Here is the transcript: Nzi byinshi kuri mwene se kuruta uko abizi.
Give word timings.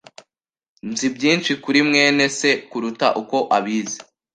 Nzi 0.89 1.07
byinshi 1.15 1.51
kuri 1.63 1.79
mwene 1.87 2.23
se 2.39 2.49
kuruta 2.69 3.07
uko 3.21 3.37
abizi. 3.57 3.99